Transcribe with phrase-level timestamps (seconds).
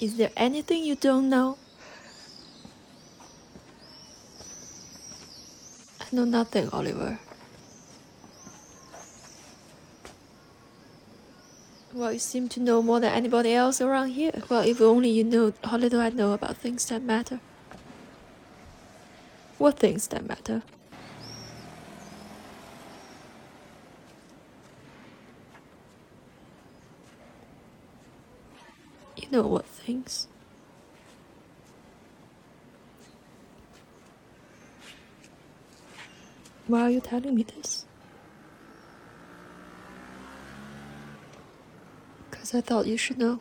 [0.00, 1.58] Is there anything you don't know?
[6.00, 7.18] I know nothing, Oliver.
[11.94, 14.32] Well, you seem to know more than anybody else around here.
[14.48, 17.40] Well, if only you knew how little I know about things that matter.
[19.58, 20.62] What things that matter?
[29.22, 30.26] You know what things?
[36.66, 37.86] Why are you telling me this?
[42.30, 43.40] Because I thought you should know.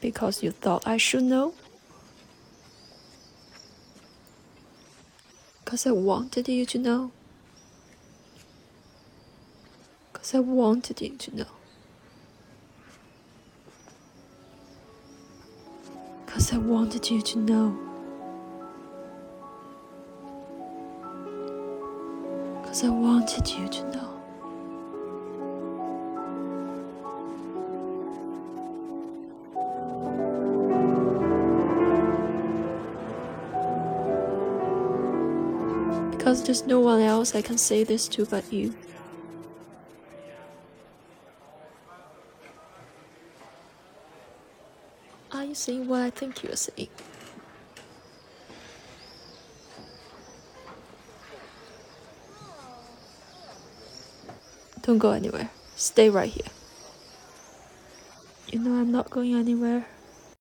[0.00, 1.54] Because you thought I should know?
[5.64, 7.12] Because I wanted you to know?
[10.12, 11.59] Because I wanted you to know.
[16.40, 17.76] Because I wanted you to know.
[22.62, 24.08] Because I wanted you to know.
[36.10, 38.74] Because there's no one else I can say this to but you.
[45.32, 46.88] Are you saying what I think you're saying?
[54.82, 55.50] Don't go anywhere.
[55.76, 56.50] Stay right here.
[58.48, 59.86] You know I'm not going anywhere.